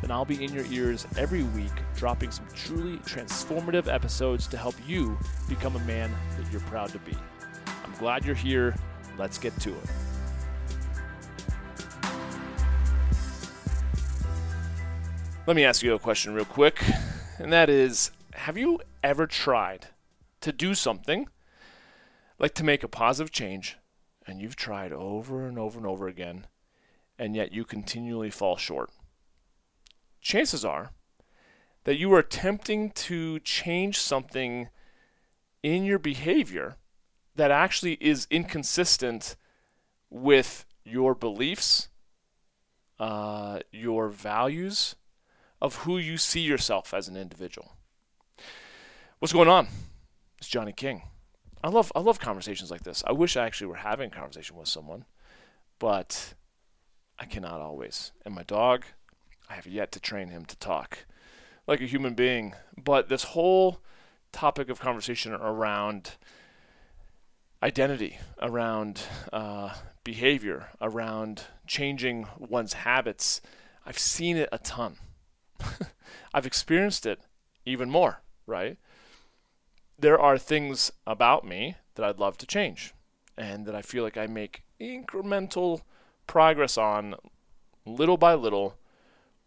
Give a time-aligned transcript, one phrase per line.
[0.00, 4.74] then I'll be in your ears every week, dropping some truly transformative episodes to help
[4.86, 7.16] you become a man that you're proud to be.
[7.84, 8.76] I'm glad you're here.
[9.18, 9.84] Let's get to it.
[15.46, 16.84] Let me ask you a question real quick,
[17.38, 19.86] and that is Have you ever tried
[20.42, 21.26] to do something
[22.38, 23.78] like to make a positive change,
[24.26, 26.46] and you've tried over and over and over again,
[27.18, 28.90] and yet you continually fall short?
[30.20, 30.90] Chances are
[31.84, 34.68] that you are attempting to change something
[35.62, 36.76] in your behavior
[37.34, 39.36] that actually is inconsistent
[40.10, 41.88] with your beliefs,
[42.98, 44.96] uh, your values,
[45.60, 47.72] of who you see yourself as an individual.
[49.18, 49.68] What's going on?
[50.38, 51.02] It's Johnny King.
[51.62, 53.02] I love I love conversations like this.
[53.06, 55.04] I wish I actually were having a conversation with someone,
[55.80, 56.34] but
[57.18, 58.12] I cannot always.
[58.24, 58.84] And my dog
[59.48, 61.06] I have yet to train him to talk
[61.66, 62.54] like a human being.
[62.76, 63.80] But this whole
[64.32, 66.12] topic of conversation around
[67.62, 69.02] identity, around
[69.32, 73.40] uh, behavior, around changing one's habits,
[73.86, 74.96] I've seen it a ton.
[76.34, 77.20] I've experienced it
[77.64, 78.78] even more, right?
[79.98, 82.94] There are things about me that I'd love to change
[83.36, 85.82] and that I feel like I make incremental
[86.26, 87.14] progress on
[87.84, 88.77] little by little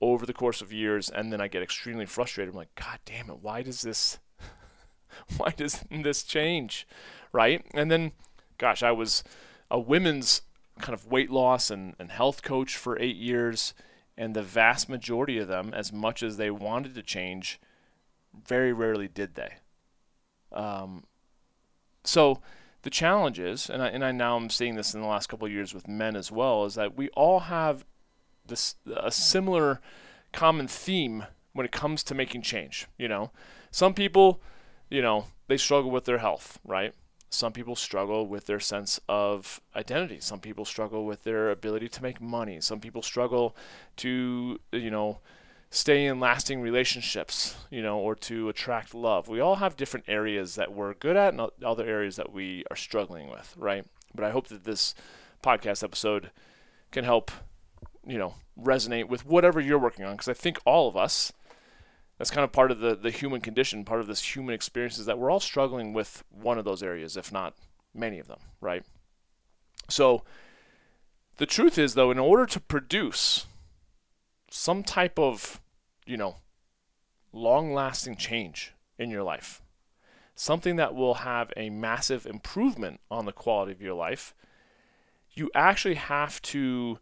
[0.02, 2.53] over the course of years, and then I get extremely frustrated.
[2.53, 4.19] I'm like, God damn it, why does this,
[5.38, 6.88] why doesn't this change,
[7.31, 7.66] right?
[7.73, 8.11] And then,
[8.57, 9.23] gosh, I was
[9.69, 10.41] a women's
[10.79, 13.73] kind of weight loss and, and health coach for eight years,
[14.17, 17.59] and the vast majority of them, as much as they wanted to change,
[18.34, 19.53] very rarely did they.
[20.51, 21.03] Um,
[22.03, 22.41] so
[22.81, 25.45] the challenge is, and I, and I now am seeing this in the last couple
[25.45, 27.85] of years with men as well, is that we all have
[28.47, 29.81] this a similar
[30.31, 32.88] common theme when it comes to making change.
[32.97, 33.31] You know,
[33.72, 34.41] some people,
[34.90, 36.94] you know, they struggle with their health, right?
[37.29, 40.19] Some people struggle with their sense of identity.
[40.19, 42.59] Some people struggle with their ability to make money.
[42.59, 43.56] Some people struggle
[43.97, 45.19] to, you know,
[45.69, 49.29] stay in lasting relationships, you know, or to attract love.
[49.29, 52.75] We all have different areas that we're good at and other areas that we are
[52.75, 53.85] struggling with, right?
[54.13, 54.94] But I hope that this
[55.41, 56.31] podcast episode
[56.91, 57.31] can help
[58.06, 61.31] you know resonate with whatever you're working on because I think all of us
[62.17, 65.07] that's kind of part of the the human condition, part of this human experience is
[65.07, 67.56] that we're all struggling with one of those areas, if not
[67.95, 68.84] many of them, right?
[69.90, 70.23] So
[71.38, 73.47] the truth is though, in order to produce
[74.51, 75.61] some type of,
[76.06, 76.35] you know,
[77.34, 79.63] long-lasting change in your life,
[80.35, 84.35] something that will have a massive improvement on the quality of your life,
[85.34, 87.00] you actually have to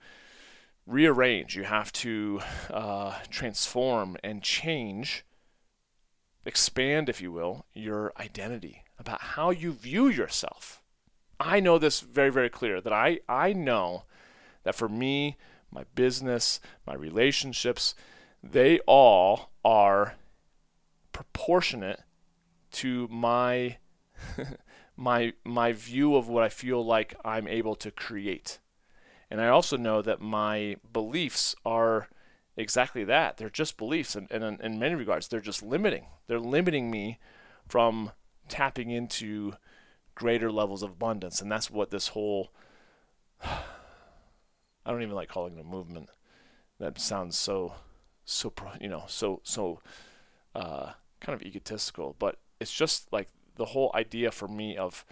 [0.89, 2.41] rearrange, you have to
[2.71, 5.23] uh, transform and change,
[6.45, 10.81] expand, if you will, your identity about how you view yourself.
[11.39, 14.03] I know this very, very clear that I, I know
[14.63, 15.37] that for me,
[15.71, 17.93] my business, my relationships,
[18.43, 20.15] they all are
[21.11, 22.01] proportionate
[22.71, 23.77] to my
[24.97, 28.59] my my view of what I feel like I'm able to create.
[29.31, 32.07] And I also know that my beliefs are
[32.57, 33.37] exactly that.
[33.37, 34.15] They're just beliefs.
[34.15, 36.07] And, and in, many regards, they're just limiting.
[36.27, 37.19] They're limiting me
[37.67, 38.11] from
[38.47, 39.53] tapping into
[40.15, 41.41] greater levels of abundance.
[41.41, 42.51] And that's what this whole,
[43.43, 46.09] I don't even like calling it a movement.
[46.79, 47.75] That sounds so,
[48.25, 48.51] so,
[48.81, 49.79] you know, so, so,
[50.55, 52.15] uh, kind of egotistical.
[52.17, 55.05] But it's just like the whole idea for me of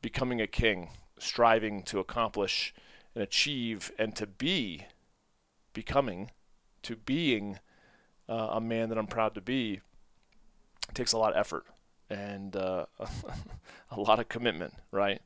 [0.00, 2.72] becoming a king, striving to accomplish
[3.18, 4.84] and achieve and to be
[5.72, 6.30] becoming
[6.84, 7.58] to being
[8.28, 9.80] uh, a man that I'm proud to be
[10.94, 11.64] takes a lot of effort
[12.08, 12.86] and uh,
[13.90, 15.20] a lot of commitment, right?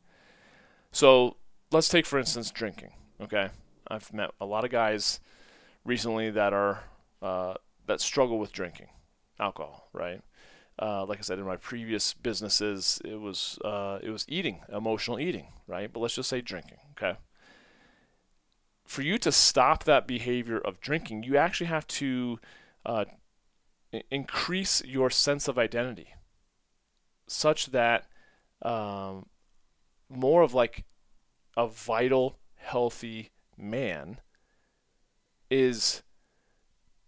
[0.91, 1.37] So
[1.71, 2.93] let's take, for instance, drinking.
[3.21, 3.51] Okay,
[3.89, 5.21] I've met a lot of guys
[5.85, 6.85] recently that are
[7.21, 7.55] uh,
[7.87, 8.89] that struggle with drinking
[9.39, 10.23] alcohol, right?
[10.81, 15.21] Uh, like I said in my previous businesses, it was uh, it was eating, emotional
[15.21, 15.93] eating, right?
[15.93, 16.79] But let's just say drinking.
[16.93, 17.19] Okay,
[18.85, 22.39] for you to stop that behavior of drinking, you actually have to
[22.85, 23.05] uh,
[24.11, 26.15] increase your sense of identity
[27.27, 28.07] such that
[28.63, 29.27] um,
[30.09, 30.85] more of like
[31.57, 34.21] a vital, healthy man
[35.51, 36.03] is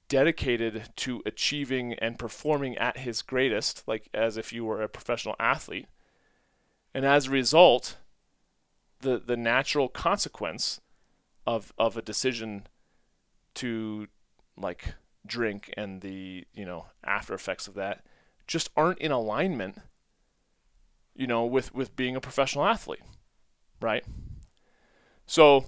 [0.09, 5.35] dedicated to achieving and performing at his greatest, like as if you were a professional
[5.38, 5.87] athlete.
[6.93, 7.97] And as a result,
[9.00, 10.81] the the natural consequence
[11.46, 12.67] of of a decision
[13.55, 14.06] to
[14.56, 14.94] like
[15.26, 18.05] drink and the you know after effects of that
[18.46, 19.79] just aren't in alignment
[21.14, 23.00] you know with with being a professional athlete
[23.85, 24.05] right?
[25.26, 25.67] So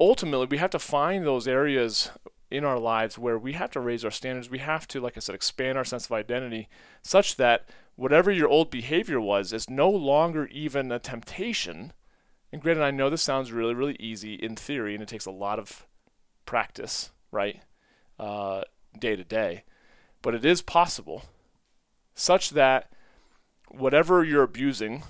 [0.00, 2.10] ultimately we have to find those areas
[2.50, 4.48] in our lives where we have to raise our standards.
[4.48, 6.68] We have to like i said expand our sense of identity
[7.02, 11.92] such that whatever your old behavior was is no longer even a temptation
[12.56, 15.30] and granted i know this sounds really really easy in theory and it takes a
[15.30, 15.86] lot of
[16.46, 17.60] practice right
[18.18, 18.62] uh,
[18.98, 19.64] day to day,
[20.22, 21.24] but it is possible,
[22.14, 22.90] such that
[23.68, 25.02] whatever you're abusing,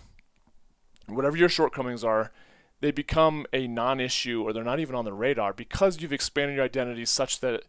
[1.07, 2.33] whatever your shortcomings are,
[2.81, 6.65] they become a non-issue or they're not even on the radar because you've expanded your
[6.65, 7.63] identity such that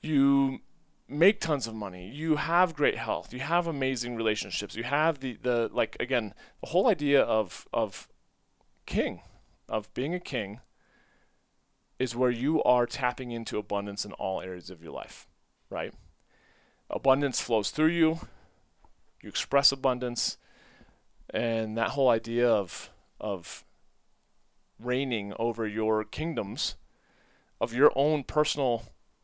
[0.00, 0.60] you
[1.08, 5.34] make tons of money, you have great health, you have amazing relationships, you have the
[5.42, 6.32] the like again,
[6.62, 8.08] the whole idea of of
[8.86, 9.20] king,
[9.68, 10.60] of being a king
[11.98, 15.26] is where you are tapping into abundance in all areas of your life,
[15.70, 15.94] right?
[16.90, 18.18] Abundance flows through you,
[19.22, 20.36] you express abundance,
[21.30, 22.90] and that whole idea of
[23.20, 23.64] of
[24.80, 26.74] reigning over your kingdoms
[27.62, 28.82] of your own personal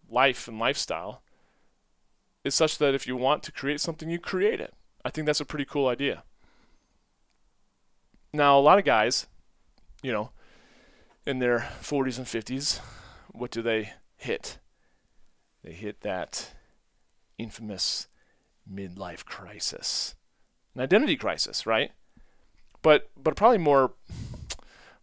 [0.08, 1.22] life and lifestyle
[2.44, 4.72] is such that if you want to create something, you create it.
[5.04, 6.22] I think that's a pretty cool idea.
[8.32, 9.26] Now, a lot of guys,
[10.02, 10.30] you know,
[11.26, 12.80] in their 40s and 50s,
[13.32, 14.58] what do they hit?
[15.62, 16.54] They hit that
[17.36, 18.08] infamous
[18.70, 20.14] midlife crisis,
[20.74, 21.92] an identity crisis, right?
[22.82, 23.94] But but probably more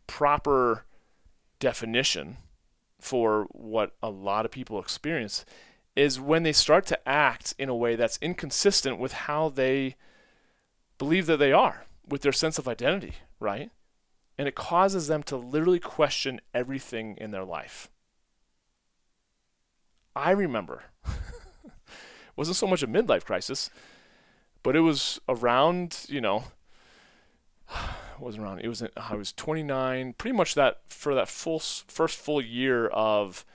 [0.08, 0.86] proper
[1.60, 2.38] definition
[3.00, 5.46] for what a lot of people experience
[5.96, 9.96] is when they start to act in a way that's inconsistent with how they
[10.98, 13.72] believe that they are, with their sense of identity, right?
[14.38, 17.90] And it causes them to literally question everything in their life.
[20.16, 21.72] I remember, it
[22.36, 23.70] wasn't so much a midlife crisis,
[24.64, 26.46] but it was around, you know,
[27.70, 27.76] it
[28.20, 28.60] wasn't around.
[28.60, 33.46] It was I was 29, pretty much that for that full first full year of,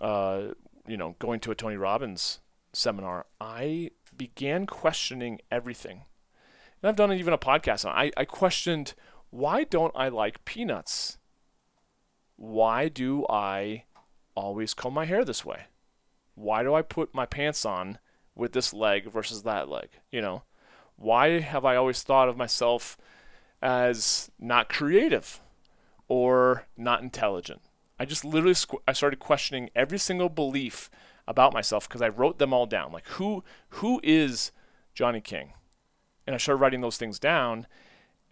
[0.00, 0.48] uh,
[0.86, 2.40] you know, going to a Tony Robbins
[2.72, 3.26] seminar.
[3.40, 6.02] I began questioning everything,
[6.82, 7.96] and I've done even a podcast on.
[7.96, 8.94] I I questioned
[9.34, 11.18] why don't I like peanuts?
[12.36, 13.82] Why do I
[14.36, 15.62] always comb my hair this way?
[16.36, 17.98] Why do I put my pants on
[18.36, 19.88] with this leg versus that leg?
[20.12, 20.44] You know,
[20.94, 22.96] why have I always thought of myself
[23.60, 25.40] as not creative
[26.06, 27.62] or not intelligent?
[27.98, 30.88] I just literally squ- I started questioning every single belief
[31.26, 32.92] about myself because I wrote them all down.
[32.92, 34.52] Like who who is
[34.94, 35.54] Johnny King?
[36.24, 37.66] And I started writing those things down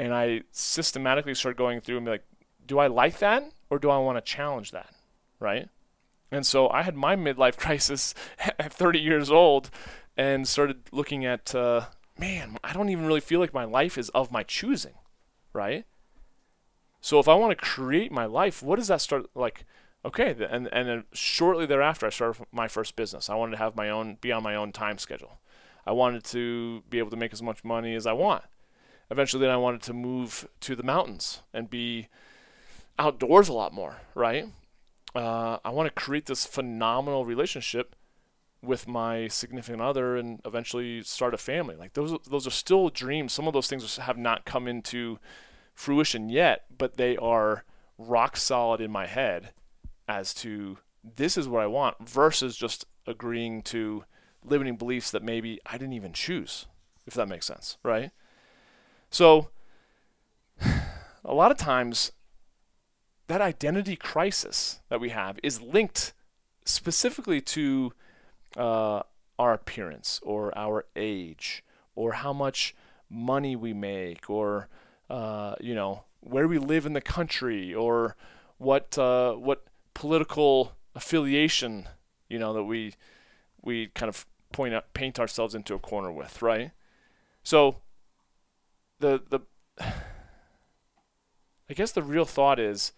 [0.02, 2.24] and I systematically start going through and be like,
[2.66, 4.92] do I like that or do I want to challenge that?
[5.38, 5.68] Right?
[6.32, 8.12] And so I had my midlife crisis
[8.58, 9.70] at 30 years old
[10.16, 11.82] and started looking at, uh,
[12.18, 14.94] man, I don't even really feel like my life is of my choosing,
[15.52, 15.86] right?
[17.00, 19.64] So if I want to create my life, what does that start like?
[20.04, 23.30] Okay, and and then shortly thereafter, I started my first business.
[23.30, 25.38] I wanted to have my own, be on my own time schedule.
[25.86, 28.42] I wanted to be able to make as much money as I want
[29.12, 32.08] eventually then I wanted to move to the mountains and be
[32.98, 34.46] outdoors a lot more, right?
[35.14, 37.94] Uh, I want to create this phenomenal relationship
[38.62, 41.76] with my significant other and eventually start a family.
[41.76, 43.32] Like those, those are still dreams.
[43.32, 45.18] Some of those things have not come into
[45.74, 47.64] fruition yet, but they are
[47.98, 49.50] rock solid in my head
[50.08, 54.04] as to this is what I want versus just agreeing to
[54.44, 56.66] limiting beliefs that maybe I didn't even choose,
[57.06, 58.10] if that makes sense, right?
[59.12, 59.50] So,
[61.24, 62.12] a lot of times,
[63.28, 66.14] that identity crisis that we have is linked
[66.64, 67.92] specifically to
[68.56, 69.02] uh,
[69.38, 71.62] our appearance or our age
[71.94, 72.74] or how much
[73.10, 74.68] money we make or
[75.10, 78.16] uh, you know where we live in the country or
[78.58, 81.86] what uh, what political affiliation
[82.28, 82.94] you know that we
[83.60, 86.70] we kind of point out, paint ourselves into a corner with right?
[87.42, 87.76] So
[89.02, 89.40] the the
[91.68, 92.92] I guess the real thought is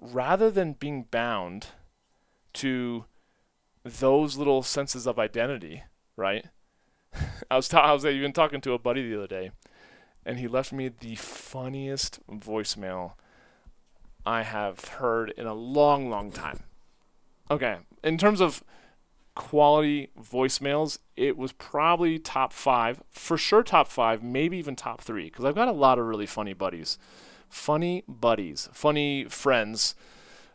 [0.00, 1.68] rather than being bound
[2.54, 3.04] to
[3.84, 5.84] those little senses of identity,
[6.16, 6.46] right?
[7.50, 9.50] I was ta- I was even talking to a buddy the other day,
[10.24, 13.12] and he left me the funniest voicemail
[14.24, 16.60] I have heard in a long, long time.
[17.50, 18.62] Okay, in terms of
[19.34, 25.24] quality voicemails, it was probably top five, for sure top five, maybe even top three,
[25.24, 26.98] because I've got a lot of really funny buddies,
[27.48, 29.94] funny buddies, funny friends,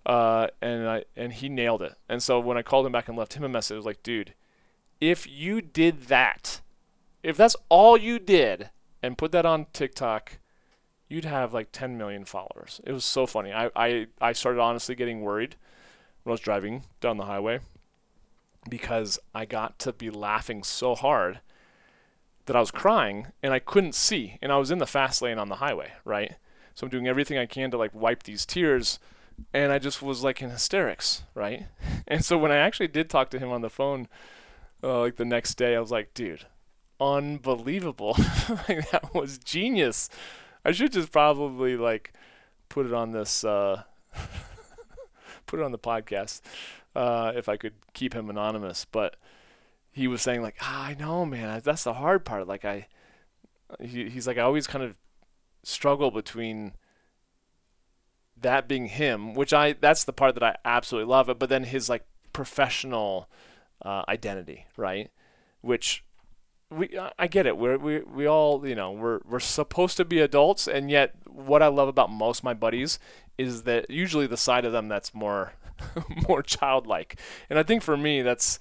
[0.06, 1.96] uh, and I and he nailed it.
[2.08, 4.04] And so when I called him back and left him a message, I was like,
[4.04, 4.34] dude,
[5.00, 6.62] if you did that,
[7.24, 8.70] if that's all you did,
[9.02, 10.40] and put that on TikTok,
[11.08, 12.82] you'd have like 10 million followers.
[12.84, 13.52] It was so funny.
[13.52, 15.56] I I, I started honestly getting worried
[16.24, 17.60] when I was driving down the highway
[18.70, 21.40] because I got to be laughing so hard
[22.46, 24.38] that I was crying and I couldn't see.
[24.42, 26.36] And I was in the fast lane on the highway, right?
[26.74, 29.00] So I'm doing everything I can to like wipe these tears.
[29.54, 31.66] And I just was like in hysterics, right?
[32.08, 34.08] And so when I actually did talk to him on the phone,
[34.84, 36.46] uh, like the next day, I was like, dude,
[37.00, 38.16] unbelievable.
[38.70, 40.08] like, that was genius.
[40.64, 42.14] I should just probably like
[42.70, 43.82] put it on this, uh,
[45.48, 46.42] put it on the podcast
[46.96, 48.86] uh, if I could keep him anonymous.
[48.86, 49.16] But
[49.92, 52.48] he was saying like, ah, I know, man, that's the hard part.
[52.48, 52.88] Like I,
[53.80, 54.96] he, he's like, I always kind of
[55.64, 56.74] struggle between
[58.40, 61.40] that being him, which I that's the part that I absolutely love it.
[61.40, 63.30] But then his like professional
[63.84, 65.10] uh, identity, right?
[65.62, 66.04] Which
[66.70, 67.58] we I get it.
[67.58, 71.62] We're, we we all you know we're we're supposed to be adults, and yet what
[71.62, 73.00] I love about most my buddies
[73.38, 75.54] is that usually the side of them that's more
[76.28, 77.20] more childlike.
[77.50, 78.60] And I think for me, that's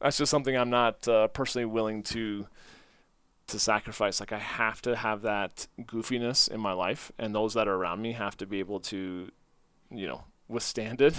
[0.00, 2.46] that's just something I'm not uh, personally willing to
[3.48, 4.20] to sacrifice.
[4.20, 8.02] Like I have to have that goofiness in my life, and those that are around
[8.02, 9.30] me have to be able to,
[9.90, 11.14] you know, withstand it.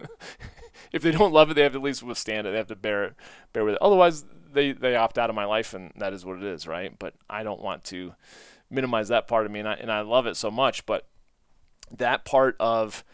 [0.92, 2.50] if they don't love it, they have to at least withstand it.
[2.50, 3.14] They have to bear it,
[3.52, 3.82] bear with it.
[3.82, 6.96] Otherwise, they they opt out of my life, and that is what it is, right?
[6.98, 8.14] But I don't want to
[8.70, 11.06] minimize that part of me, and I and I love it so much, but
[11.90, 13.04] that part of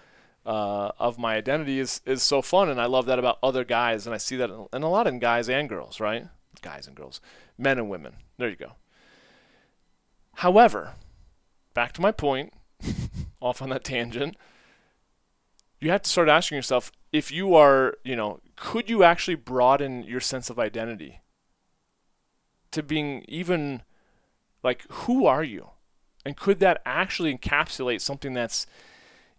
[0.47, 4.07] uh, of my identity is is so fun, and I love that about other guys,
[4.07, 6.29] and I see that in, a lot in guys and girls, right?
[6.63, 7.21] Guys and girls,
[7.59, 8.15] men and women.
[8.39, 8.73] There you go.
[10.35, 10.95] However,
[11.75, 12.53] back to my point,
[13.41, 14.37] off on that tangent,
[15.81, 20.05] you have to start asking yourself if you are, you know, could you actually broaden
[20.05, 21.23] your sense of identity
[22.71, 23.83] to being even
[24.63, 25.71] like who are you?
[26.25, 28.67] And could that actually encapsulate something that's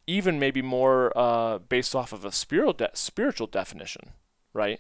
[0.08, 4.14] even maybe more uh, based off of a spiritual de- spiritual definition,
[4.54, 4.80] right?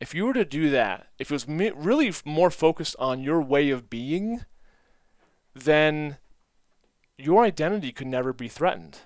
[0.00, 3.70] If you were to do that, if it was really more focused on your way
[3.70, 4.44] of being,
[5.54, 6.16] then
[7.18, 9.00] your identity could never be threatened.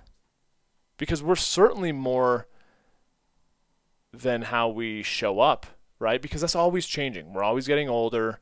[0.97, 2.47] Because we're certainly more
[4.13, 5.67] than how we show up,
[5.99, 6.23] right?
[6.23, 7.33] Because that's always changing.
[7.33, 8.39] We're always getting older.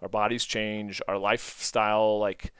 [0.00, 1.02] Our bodies change.
[1.08, 2.52] Our lifestyle, like,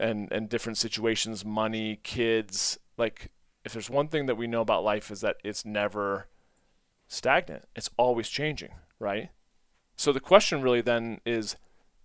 [0.00, 2.78] and and different situations, money, kids.
[2.96, 3.30] Like
[3.64, 6.26] if there's one thing that we know about life is that it's never
[7.06, 7.64] stagnant.
[7.76, 9.30] It's always changing, right?
[9.96, 11.56] So the question really then is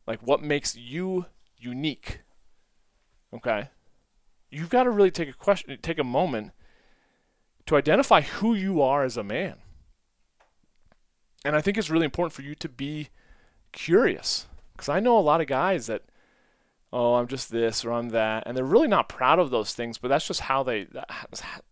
[0.06, 1.25] like what makes you
[1.58, 2.20] unique?
[3.34, 3.70] Okay?
[4.52, 6.52] You've got to really take a question take a moment
[7.66, 9.56] to identify who you are as a man.
[11.44, 13.10] And I think it's really important for you to be
[13.72, 16.04] curious because I know a lot of guys that
[16.94, 19.98] oh, I'm just this or I'm that, and they're really not proud of those things,
[19.98, 20.88] but that's just how they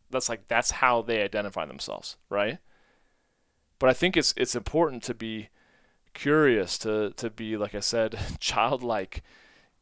[0.09, 2.59] that's like that's how they identify themselves, right?
[3.79, 5.49] But I think it's it's important to be
[6.13, 9.23] curious to to be like I said, childlike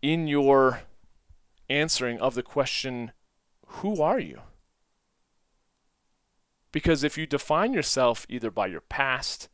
[0.01, 0.81] in your
[1.69, 3.11] answering of the question,
[3.65, 4.41] who are you?
[6.71, 9.50] Because if you define yourself either by your past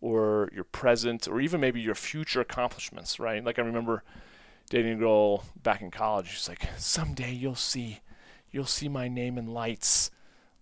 [0.00, 3.44] or your present or even maybe your future accomplishments, right?
[3.44, 4.02] Like I remember
[4.70, 6.28] dating a girl back in college.
[6.28, 8.00] She's like, someday you'll see,
[8.50, 10.10] you'll see my name in lights,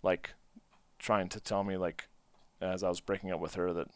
[0.03, 0.31] like
[0.99, 2.07] trying to tell me like,
[2.61, 3.87] as I was breaking up with her that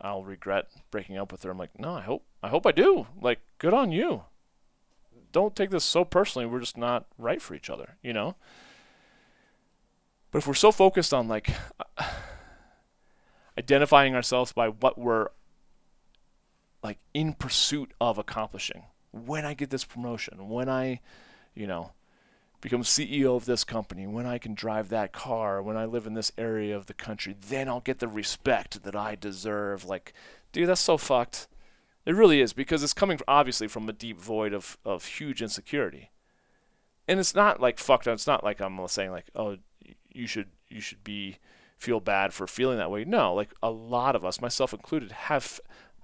[0.00, 1.50] I'll regret breaking up with her.
[1.50, 3.06] I'm like, no, I hope, I hope I do.
[3.20, 4.24] Like, good on you.
[5.30, 6.46] Don't take this so personally.
[6.46, 8.36] We're just not right for each other, you know.
[10.30, 11.50] But if we're so focused on like
[13.58, 15.28] identifying ourselves by what we're
[16.82, 21.00] like in pursuit of accomplishing, when I get this promotion, when I,
[21.54, 21.92] you know,
[22.60, 26.14] become CEO of this company, when I can drive that car, when I live in
[26.14, 29.84] this area of the country, then I'll get the respect that I deserve.
[29.84, 30.12] Like,
[30.52, 31.48] dude, that's so fucked.
[32.06, 36.10] It really is because it's coming obviously from a deep void of, of huge insecurity.
[37.06, 38.14] And it's not like fucked up.
[38.14, 39.58] It's not like I'm saying like, oh,
[40.12, 41.38] you should you should be
[41.78, 43.04] feel bad for feeling that way.
[43.04, 45.60] No, like a lot of us, myself included, have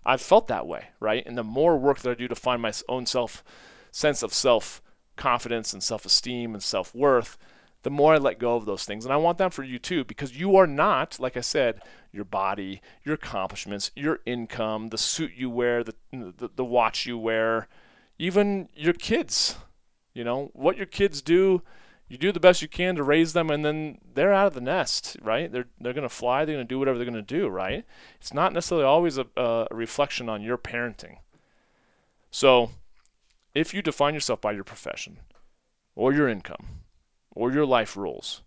[0.08, 1.22] I've felt that way, right?
[1.26, 3.44] And the more work that I do to find my own self
[3.90, 4.80] sense of self
[5.16, 7.36] confidence and self esteem and self worth,
[7.82, 9.04] the more I let go of those things.
[9.04, 12.24] And I want that for you too, because you are not, like I said, your
[12.24, 17.68] body, your accomplishments, your income, the suit you wear, the, the, the watch you wear,
[18.18, 19.56] even your kids.
[20.14, 21.62] You know, what your kids do,
[22.08, 24.60] you do the best you can to raise them, and then they're out of the
[24.60, 25.50] nest, right?
[25.52, 27.84] They're, they're going to fly, they're going to do whatever they're going to do, right?
[28.20, 31.18] It's not necessarily always a, a reflection on your parenting.
[32.30, 32.70] So,
[33.54, 35.18] if you define yourself by your profession,
[35.94, 36.66] or your income,
[37.30, 38.42] or your life rules,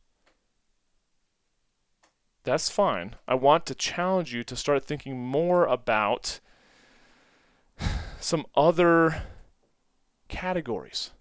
[2.43, 3.15] that's fine.
[3.27, 6.39] I want to challenge you to start thinking more about
[8.19, 9.23] some other
[10.27, 11.11] categories,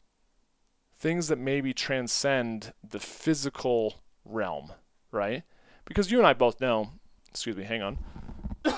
[1.00, 4.72] things that maybe transcend the physical realm,
[5.10, 5.42] right?
[5.84, 6.90] Because you and I both know,
[7.28, 7.98] excuse me, hang on,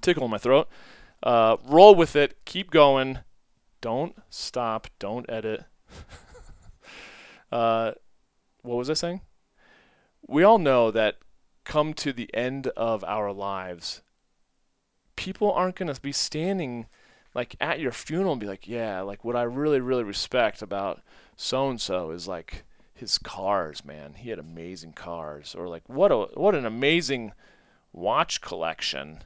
[0.00, 0.68] tickle in my throat.
[1.22, 3.20] Uh, roll with it, keep going,
[3.80, 5.64] don't stop, don't edit.
[7.52, 7.92] uh,
[8.62, 9.22] what was I saying?
[10.26, 11.18] we all know that
[11.64, 14.02] come to the end of our lives,
[15.16, 16.86] people aren't going to be standing
[17.34, 21.00] like at your funeral and be like, yeah, like what I really, really respect about
[21.36, 24.14] so and so is like his cars, man.
[24.14, 27.32] He had amazing cars, or like what a what an amazing
[27.92, 29.24] watch collection.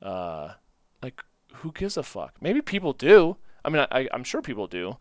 [0.00, 0.54] Uh,
[1.02, 1.22] like
[1.54, 2.34] who gives a fuck?
[2.40, 3.36] Maybe people do.
[3.64, 4.96] I mean, I, I'm sure people do,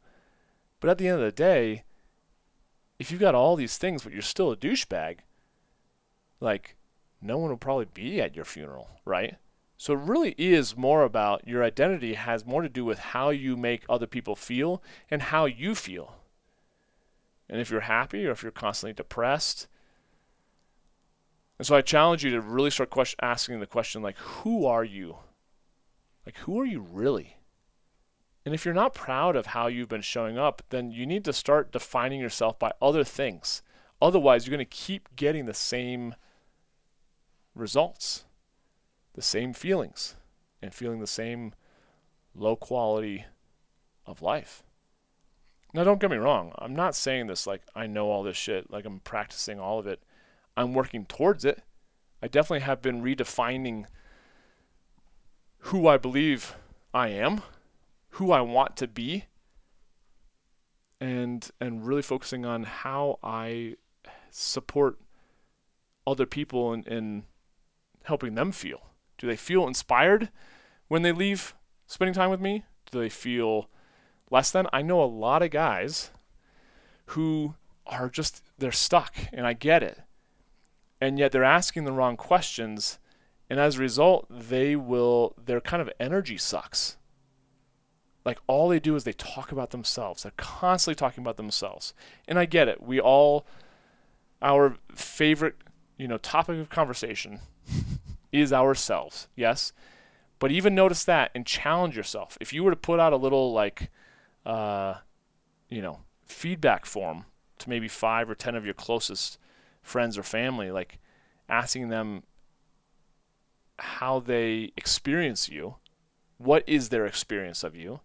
[0.80, 1.84] but at the end of the day,
[2.98, 5.20] if you've got all these things but you're still a douchebag,
[6.40, 6.76] like
[7.22, 9.38] no one will probably be at your funeral, right?
[9.78, 13.58] So it really is more about your identity has more to do with how you
[13.58, 16.16] make other people feel and how you feel.
[17.50, 19.68] And if you're happy or if you're constantly depressed.
[21.60, 24.84] And so I challenge you to really start question, asking the question like who are
[24.84, 25.18] you?
[26.26, 27.38] Like who are you really?
[28.46, 31.34] And if you're not proud of how you've been showing up, then you need to
[31.34, 33.64] start defining yourself by other things.
[34.02, 36.14] Otherwise, you're going to keep getting the same
[37.56, 38.25] results,
[39.16, 40.16] the same feelings,
[40.62, 41.54] and feeling the same
[42.36, 43.26] low quality
[44.06, 44.64] of life.
[45.74, 46.54] Now, don't get me wrong.
[46.58, 49.88] I'm not saying this like I know all this shit, like I'm practicing all of
[49.88, 50.04] it.
[50.56, 51.64] I'm working towards it.
[52.22, 53.86] I definitely have been redefining
[55.60, 56.56] who I believe
[56.94, 57.42] I am
[58.12, 59.26] who I want to be
[61.02, 63.76] and and really focusing on how I
[64.30, 65.00] support
[66.08, 67.24] other people in, in
[68.04, 68.92] helping them feel.
[69.18, 70.30] Do they feel inspired
[70.88, 71.56] when they leave
[71.88, 72.64] spending time with me?
[72.92, 73.70] Do they feel
[74.30, 74.68] less than?
[74.74, 76.12] I know a lot of guys
[77.08, 80.02] who are just they're stuck and I get it.
[81.00, 83.00] And yet they're asking the wrong questions
[83.50, 86.98] and as a result they will their kind of energy sucks
[88.26, 90.24] like all they do is they talk about themselves.
[90.24, 91.94] They're constantly talking about themselves.
[92.28, 92.82] And I get it.
[92.82, 93.46] We all
[94.42, 95.56] our favorite,
[95.96, 97.40] you know, topic of conversation
[98.36, 99.28] is ourselves.
[99.36, 99.74] Yes?
[100.40, 102.38] But even notice that and challenge yourself.
[102.42, 103.90] If you were to put out a little like
[104.46, 104.96] uh
[105.70, 107.26] you know, feedback form
[107.58, 109.40] to maybe 5 or 10 of your closest
[109.82, 111.00] friends or family like
[111.50, 112.24] asking them
[113.80, 115.76] how they experience you,
[116.38, 118.02] what is their experience of you?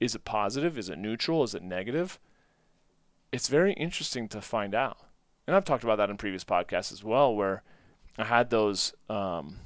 [0.00, 0.78] Is it positive?
[0.78, 1.42] Is it neutral?
[1.42, 2.18] Is it negative?
[3.32, 4.98] It's very interesting to find out.
[5.46, 7.62] And I've talked about that in previous podcasts as well, where
[8.18, 9.56] I had those um,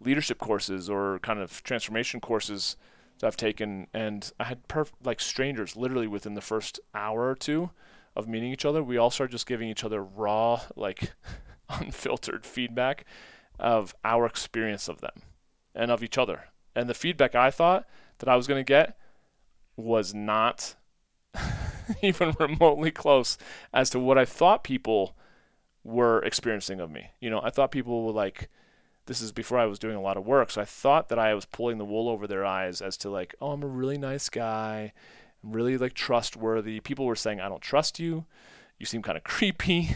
[0.00, 2.76] leadership courses or kind of transformation courses
[3.18, 7.34] that I've taken, and I had perf- like strangers literally within the first hour or
[7.34, 7.70] two
[8.16, 8.82] of meeting each other.
[8.82, 11.12] We all started just giving each other raw, like
[11.68, 13.04] unfiltered feedback
[13.58, 15.22] of our experience of them
[15.74, 16.44] and of each other.
[16.74, 17.86] And the feedback I thought
[18.18, 18.96] that I was going to get
[19.76, 20.76] was not
[22.02, 23.38] even remotely close
[23.72, 25.16] as to what I thought people
[25.84, 27.10] were experiencing of me.
[27.20, 28.48] You know, I thought people were like,
[29.06, 31.34] this is before I was doing a lot of work, so I thought that I
[31.34, 34.28] was pulling the wool over their eyes as to like, oh, I'm a really nice
[34.28, 34.92] guy,
[35.42, 36.80] I'm really like trustworthy.
[36.80, 38.26] People were saying, I don't trust you.
[38.78, 39.90] You seem kind of creepy.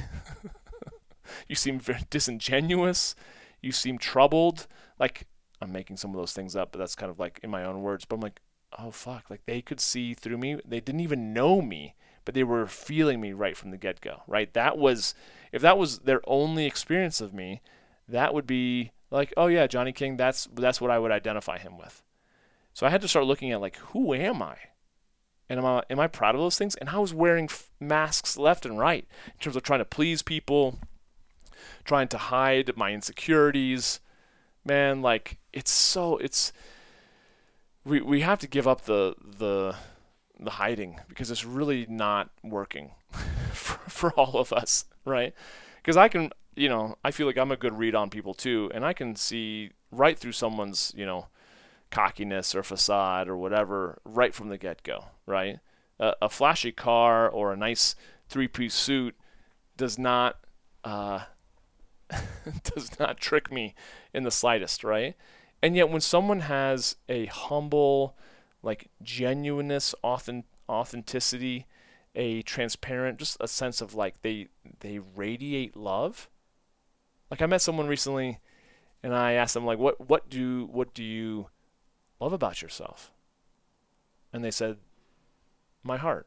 [1.49, 3.15] you seem very disingenuous.
[3.61, 4.67] You seem troubled.
[4.99, 5.27] Like,
[5.61, 7.83] I'm making some of those things up, but that's kind of like in my own
[7.83, 8.05] words.
[8.05, 8.41] But I'm like,
[8.79, 10.61] oh fuck, like they could see through me.
[10.67, 11.95] They didn't even know me,
[12.25, 14.53] but they were feeling me right from the get go, right?
[14.55, 15.15] That was,
[15.55, 17.63] if that was their only experience of me,
[18.09, 21.79] that would be like, oh yeah, Johnny King, that's, that's what I would identify him
[21.79, 22.03] with.
[22.73, 24.57] So I had to start looking at like, who am I?
[25.49, 26.75] And am I, am I proud of those things?
[26.75, 30.23] And I was wearing f- masks left and right in terms of trying to please
[30.23, 30.81] people,
[31.85, 34.01] trying to hide my insecurities.
[34.65, 36.53] Man, like it's so it's
[37.85, 39.77] we we have to give up the the
[40.41, 42.93] the hiding because it's really not working
[43.53, 45.35] for, for all of us, right?
[45.77, 48.71] Because I can, you know, I feel like I'm a good read on people too,
[48.75, 51.27] and I can see right through someone's, you know,
[51.91, 55.61] cockiness or facade or whatever right from the get go, right?
[56.01, 57.95] A, a, flashy car or a nice
[58.29, 59.15] three piece suit
[59.77, 60.39] does not
[60.83, 61.21] uh,
[62.75, 63.75] does not trick me
[64.13, 65.15] in the slightest, right?
[65.63, 68.17] And yet, when someone has a humble,
[68.63, 71.67] like genuineness, authentic, authenticity,
[72.15, 74.49] a transparent, just a sense of like they
[74.81, 76.29] they radiate love.
[77.31, 78.39] Like I met someone recently,
[79.03, 81.49] and I asked them like, what what do what do you
[82.21, 83.11] love about yourself?
[84.33, 84.79] And they said,
[85.83, 86.27] my heart.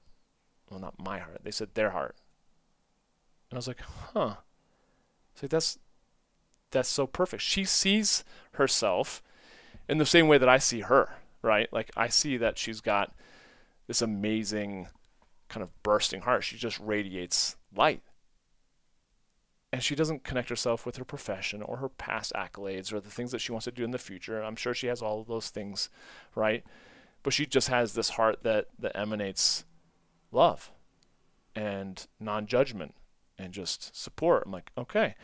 [0.70, 1.42] Well, not my heart.
[1.44, 2.16] They said their heart.
[3.50, 4.36] And I was like, huh.
[5.36, 5.80] So that's
[6.72, 7.44] that's so perfect.
[7.44, 8.24] She sees
[8.54, 9.22] herself
[9.88, 11.72] in the same way that I see her, right?
[11.72, 13.14] Like I see that she's got
[13.88, 14.88] this amazing
[15.50, 16.44] kind of bursting heart.
[16.44, 18.02] She just radiates light.
[19.72, 23.32] And she doesn't connect herself with her profession or her past accolades or the things
[23.32, 24.42] that she wants to do in the future.
[24.42, 25.90] I'm sure she has all of those things,
[26.36, 26.64] right?
[27.22, 29.66] But she just has this heart that, that emanates
[30.32, 30.72] love
[31.54, 32.96] and non judgment
[33.38, 34.44] and just support.
[34.46, 35.16] I'm like, okay.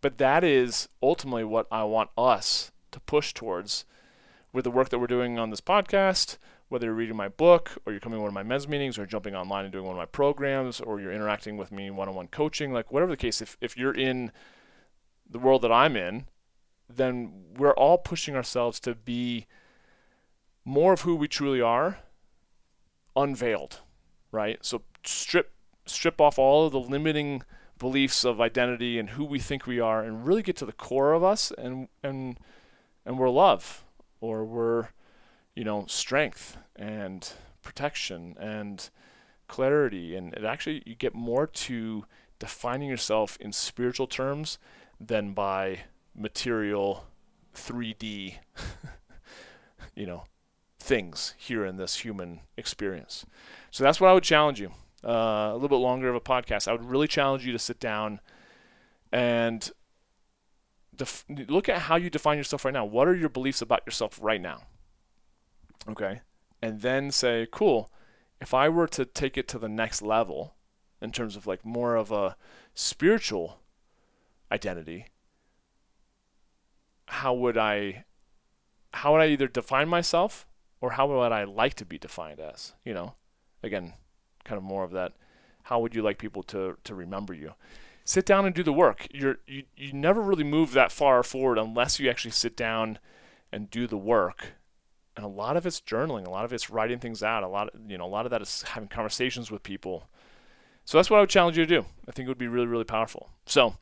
[0.00, 3.84] But that is ultimately what I want us to push towards
[4.52, 6.36] with the work that we're doing on this podcast,
[6.68, 9.06] whether you're reading my book or you're coming to one of my men's meetings or
[9.06, 12.72] jumping online and doing one of my programs or you're interacting with me one-on-one coaching,
[12.72, 14.30] like whatever the case, if, if you're in
[15.28, 16.26] the world that I'm in,
[16.88, 19.46] then we're all pushing ourselves to be
[20.64, 21.98] more of who we truly are
[23.16, 23.80] unveiled,
[24.30, 24.58] right?
[24.64, 25.52] So strip
[25.84, 27.42] strip off all of the limiting
[27.78, 31.12] beliefs of identity and who we think we are and really get to the core
[31.12, 32.38] of us and and
[33.04, 33.84] and we're love
[34.22, 34.88] or we're,
[35.54, 38.88] you know, strength and protection and
[39.48, 40.16] clarity.
[40.16, 42.06] And it actually, you get more to
[42.38, 44.58] defining yourself in spiritual terms
[44.98, 45.80] than by
[46.14, 47.04] material
[47.54, 48.36] 3D,
[49.94, 50.24] you know,
[50.78, 53.26] things here in this human experience.
[53.72, 54.70] So that's what I would challenge you.
[55.04, 56.68] Uh, a little bit longer of a podcast.
[56.68, 58.20] I would really challenge you to sit down
[59.10, 59.68] and
[61.02, 62.84] def- look at how you define yourself right now.
[62.84, 64.62] What are your beliefs about yourself right now?
[65.88, 66.20] Okay.
[66.62, 67.90] And then say, cool,
[68.40, 70.54] if I were to take it to the next level
[71.00, 72.36] in terms of like more of a
[72.74, 73.58] spiritual
[74.52, 75.06] identity,
[77.06, 78.04] how would I
[78.94, 80.46] how would I either define myself
[80.80, 82.74] or how would I like to be defined as?
[82.84, 83.14] You know,
[83.62, 83.94] again,
[84.44, 85.14] kind of more of that.
[85.64, 87.54] How would you like people to to remember you?
[88.04, 89.06] Sit down and do the work.
[89.12, 92.98] You're you you never really move that far forward unless you actually sit down
[93.50, 94.54] and do the work.
[95.16, 97.68] And a lot of it's journaling, a lot of it's writing things out, a lot
[97.68, 100.08] of, you know, a lot of that is having conversations with people.
[100.84, 101.86] So that's what I would challenge you to do.
[102.08, 103.30] I think it would be really really powerful.
[103.46, 103.74] So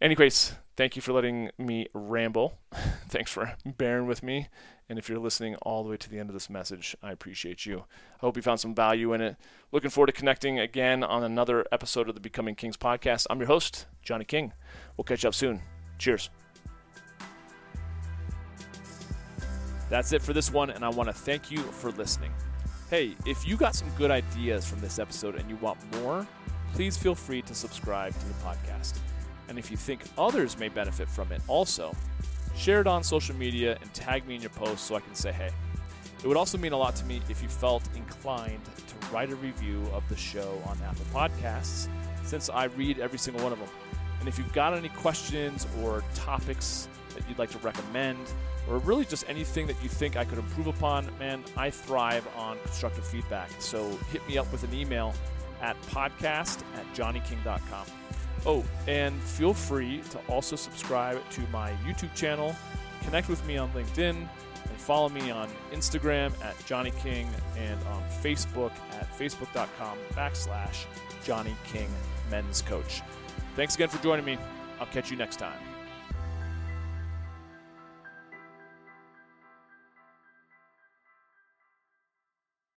[0.00, 2.58] anyways, thank you for letting me ramble.
[3.08, 4.48] Thanks for bearing with me.
[4.88, 7.66] And if you're listening all the way to the end of this message, I appreciate
[7.66, 7.84] you.
[8.14, 9.36] I hope you found some value in it.
[9.70, 13.26] Looking forward to connecting again on another episode of the Becoming Kings podcast.
[13.28, 14.52] I'm your host, Johnny King.
[14.96, 15.60] We'll catch up soon.
[15.98, 16.30] Cheers.
[19.90, 22.32] That's it for this one, and I want to thank you for listening.
[22.90, 26.26] Hey, if you got some good ideas from this episode and you want more,
[26.72, 28.98] please feel free to subscribe to the podcast.
[29.48, 31.94] And if you think others may benefit from it also,
[32.56, 35.32] share it on social media and tag me in your post so I can say
[35.32, 35.50] hey.
[36.22, 39.36] It would also mean a lot to me if you felt inclined to write a
[39.36, 41.88] review of the show on Apple Podcasts,
[42.24, 43.68] since I read every single one of them.
[44.18, 48.18] And if you've got any questions or topics that you'd like to recommend,
[48.68, 52.58] or really just anything that you think I could improve upon, man, I thrive on
[52.64, 53.50] constructive feedback.
[53.60, 55.14] So hit me up with an email
[55.62, 57.86] at podcast at johnnyking.com.
[58.46, 62.54] Oh, and feel free to also subscribe to my YouTube channel,
[63.02, 68.02] connect with me on LinkedIn, and follow me on Instagram at Johnny King and on
[68.22, 70.86] Facebook at facebook.com backslash
[71.24, 71.88] Johnny King
[72.30, 73.02] Men's Coach.
[73.56, 74.38] Thanks again for joining me.
[74.80, 75.67] I'll catch you next time.